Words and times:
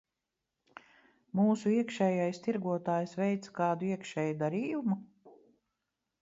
Mūsu 1.39 1.73
iekšējais 1.73 2.39
tirgotājs 2.47 3.13
veica 3.21 3.53
kādu 3.61 3.91
iekšēju 3.93 4.35
darījumu? 4.41 4.99